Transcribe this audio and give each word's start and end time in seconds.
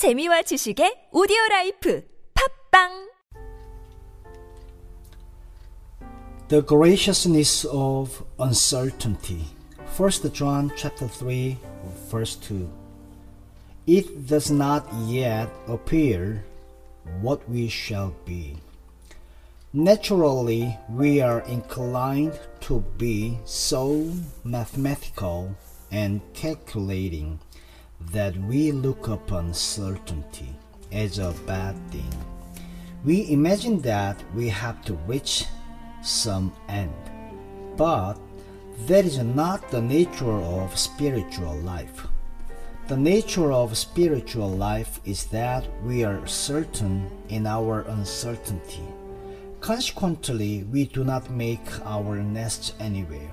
재미와 0.00 0.40
지식의 0.48 1.10
오디오 1.12 1.36
라이프 1.50 2.02
팝빵 2.32 3.10
The 6.48 6.64
graciousness 6.64 7.68
of 7.68 8.24
uncertainty. 8.38 9.44
1 9.98 10.32
John 10.32 10.72
chapter 10.74 11.06
3 11.06 11.58
verse 12.10 12.34
2. 12.36 12.66
It 13.86 14.26
does 14.26 14.50
not 14.50 14.88
yet 15.04 15.50
appear 15.68 16.46
what 17.20 17.44
we 17.46 17.68
shall 17.68 18.14
be. 18.24 18.56
Naturally, 19.74 20.78
we 20.88 21.20
are 21.20 21.44
inclined 21.44 22.40
to 22.62 22.82
be 22.96 23.36
so 23.44 24.08
mathematical 24.44 25.54
and 25.92 26.22
calculating 26.32 27.38
that 28.12 28.36
we 28.36 28.72
look 28.72 29.08
upon 29.08 29.54
certainty 29.54 30.56
as 30.92 31.18
a 31.18 31.34
bad 31.46 31.76
thing. 31.90 32.12
We 33.04 33.30
imagine 33.30 33.80
that 33.82 34.22
we 34.34 34.48
have 34.48 34.84
to 34.84 34.94
reach 35.06 35.46
some 36.02 36.52
end. 36.68 36.92
But 37.76 38.14
that 38.86 39.04
is 39.04 39.18
not 39.18 39.70
the 39.70 39.80
nature 39.80 40.30
of 40.30 40.78
spiritual 40.78 41.56
life. 41.56 42.06
The 42.88 42.96
nature 42.96 43.52
of 43.52 43.78
spiritual 43.78 44.50
life 44.50 45.00
is 45.04 45.26
that 45.26 45.64
we 45.84 46.02
are 46.02 46.26
certain 46.26 47.08
in 47.28 47.46
our 47.46 47.82
uncertainty. 47.82 48.82
Consequently, 49.60 50.64
we 50.64 50.86
do 50.86 51.04
not 51.04 51.30
make 51.30 51.68
our 51.84 52.16
nest 52.16 52.74
anywhere. 52.80 53.30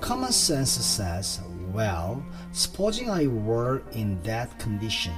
Common 0.00 0.32
sense 0.32 0.70
says, 0.70 1.40
well, 1.72 2.24
supposing 2.52 3.10
I 3.10 3.26
were 3.26 3.82
in 3.92 4.22
that 4.22 4.58
condition, 4.58 5.14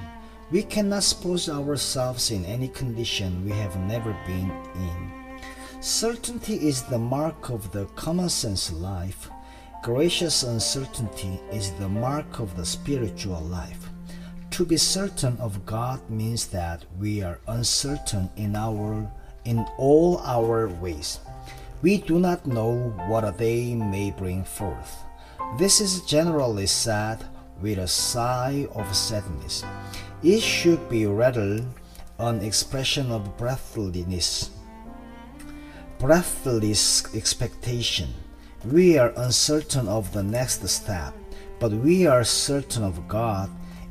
we 0.51 0.62
cannot 0.62 1.02
suppose 1.02 1.48
ourselves 1.48 2.30
in 2.30 2.45
any 2.45 2.69
condition 2.69 3.45
we 3.45 3.52
have 3.52 3.77
never 3.79 4.16
been 4.27 4.51
in. 4.74 5.12
Certainty 5.80 6.57
is 6.57 6.82
the 6.82 6.99
mark 6.99 7.51
of 7.51 7.73
the 7.73 7.87
common 7.96 8.29
sense 8.29 8.73
life. 8.73 9.30
Gracious 9.82 10.43
uncertainty 10.43 11.40
is 11.51 11.73
the 11.73 11.88
mark 11.88 12.38
of 12.38 12.57
the 12.57 12.65
spiritual 12.65 13.40
life. 13.40 13.88
To 14.52 14.65
be 14.65 14.77
certain 14.77 15.37
of 15.38 15.65
God 15.65 16.09
means 16.10 16.46
that 16.49 16.84
we 17.01 17.23
are 17.23 17.40
uncertain 17.49 18.30
in 18.37 18.55
our 18.55 19.10
in 19.45 19.66
all 19.79 20.18
our 20.18 20.68
ways. 20.68 21.18
We 21.82 21.96
do 21.96 22.21
not 22.21 22.46
know 22.46 22.95
what 23.09 23.24
a 23.24 23.32
day 23.32 23.74
may 23.74 24.12
bring 24.12 24.45
forth. 24.45 25.02
This 25.59 25.81
is 25.81 26.01
generally 26.03 26.67
said 26.67 27.25
with 27.61 27.79
a 27.79 27.89
sigh 27.89 28.67
of 28.75 28.97
sadness. 28.97 29.65
It 30.23 30.41
should 30.41 30.89
be 30.89 31.07
rather 31.07 31.65
an 32.19 32.41
expression 32.41 33.11
of 33.11 33.37
breathlessness 33.37 34.51
breathless 36.03 37.15
expectation. 37.15 38.13
We 38.65 38.99
are 38.99 39.13
uncertain 39.17 39.87
of 39.87 40.13
the 40.13 40.25
next 40.25 40.67
step, 40.69 41.15
but 41.61 41.71
we 41.71 42.09
are 42.09 42.25
certain 42.25 42.83
of 42.83 43.07
God. 43.07 43.49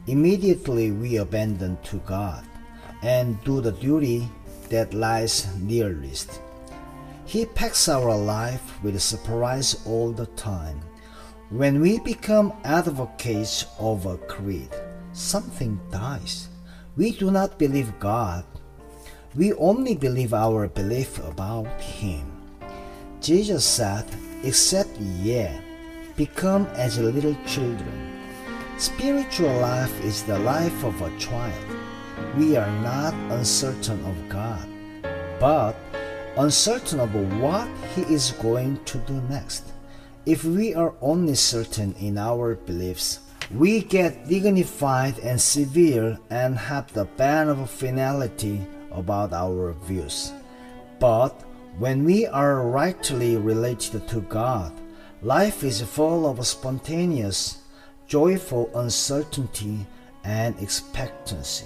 Immediately 0.07 0.91
we 0.91 1.17
abandon 1.17 1.77
to 1.83 1.99
God 1.99 2.43
and 3.01 3.41
do 3.45 3.61
the 3.61 3.71
duty 3.71 4.27
that 4.67 4.93
lies 4.93 5.47
nearest. 5.61 6.41
He 7.23 7.45
packs 7.45 7.87
our 7.87 8.13
life 8.13 8.83
with 8.83 9.01
surprise 9.01 9.81
all 9.85 10.11
the 10.11 10.25
time. 10.35 10.81
When 11.51 11.81
we 11.81 11.99
become 11.99 12.53
advocates 12.63 13.65
of 13.77 14.05
a 14.05 14.15
creed, 14.15 14.71
something 15.11 15.77
dies. 15.91 16.47
We 16.95 17.11
do 17.11 17.29
not 17.29 17.59
believe 17.59 17.99
God, 17.99 18.45
we 19.35 19.51
only 19.59 19.95
believe 19.95 20.33
our 20.33 20.69
belief 20.69 21.19
about 21.19 21.67
Him. 21.81 22.23
Jesus 23.19 23.65
said, 23.65 24.05
Except 24.43 24.95
ye 24.97 25.49
become 26.15 26.67
as 26.79 26.97
little 26.99 27.35
children. 27.45 28.15
Spiritual 28.77 29.51
life 29.59 29.91
is 30.05 30.23
the 30.23 30.39
life 30.39 30.85
of 30.85 31.01
a 31.01 31.11
child. 31.19 31.65
We 32.37 32.55
are 32.55 32.71
not 32.79 33.13
uncertain 33.29 33.99
of 34.05 34.15
God, 34.29 34.65
but 35.37 35.75
uncertain 36.37 37.01
of 37.01 37.13
what 37.41 37.67
He 37.93 38.03
is 38.03 38.31
going 38.39 38.79
to 38.85 38.97
do 38.99 39.19
next. 39.27 39.70
If 40.25 40.43
we 40.43 40.75
are 40.75 40.93
only 41.01 41.33
certain 41.33 41.95
in 41.99 42.19
our 42.19 42.53
beliefs, 42.53 43.21
we 43.49 43.81
get 43.81 44.27
dignified 44.27 45.17
and 45.17 45.41
severe 45.41 46.19
and 46.29 46.55
have 46.55 46.93
the 46.93 47.05
band 47.05 47.49
of 47.49 47.71
finality 47.71 48.61
about 48.91 49.33
our 49.33 49.73
views. 49.73 50.31
But 50.99 51.31
when 51.79 52.05
we 52.05 52.27
are 52.27 52.67
rightly 52.67 53.35
related 53.35 54.07
to 54.09 54.21
God, 54.21 54.71
life 55.23 55.63
is 55.63 55.81
full 55.81 56.29
of 56.29 56.45
spontaneous, 56.45 57.57
joyful 58.05 58.69
uncertainty 58.75 59.87
and 60.23 60.53
expectancy. 60.61 61.65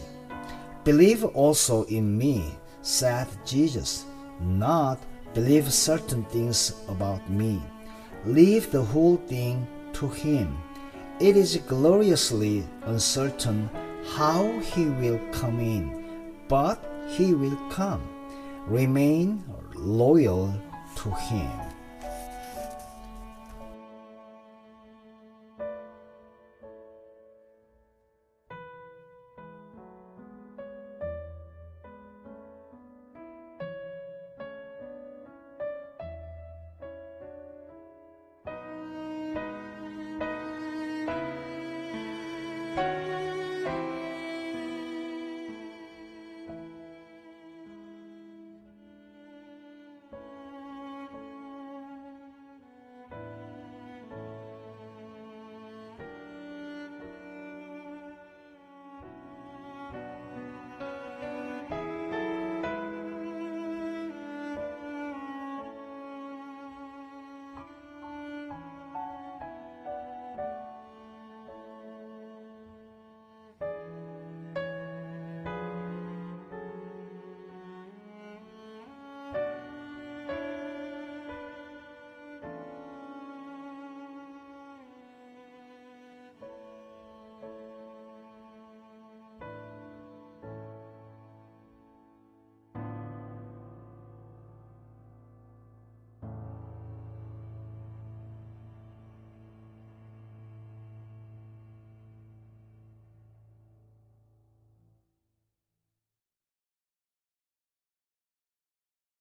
Believe 0.86 1.26
also 1.26 1.84
in 1.86 2.18
me, 2.18 2.56
said 2.82 3.28
Jesus, 3.46 4.06
not 4.40 4.98
believe 5.34 5.74
certain 5.74 6.24
things 6.26 6.74
about 6.88 7.30
me. 7.30 7.62
Leave 8.26 8.72
the 8.72 8.82
whole 8.82 9.18
thing 9.18 9.68
to 9.94 10.08
Him. 10.10 10.58
It 11.20 11.38
is 11.38 11.58
gloriously 11.68 12.66
uncertain 12.84 13.70
how 14.16 14.60
He 14.60 14.86
will 14.86 15.20
come 15.32 15.60
in, 15.60 16.06
but 16.48 16.84
he 17.08 17.34
will 17.34 17.58
come. 17.70 18.02
Remain 18.68 19.44
loyal 19.76 20.54
to 20.98 21.12
Him. 21.12 21.75